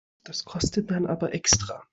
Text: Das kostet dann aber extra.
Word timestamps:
Das 0.23 0.43
kostet 0.45 0.89
dann 0.89 1.05
aber 1.05 1.31
extra. 1.35 1.83